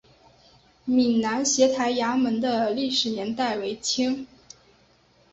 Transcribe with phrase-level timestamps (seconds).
[0.85, 4.25] 闽安协台衙门的历史年代为清。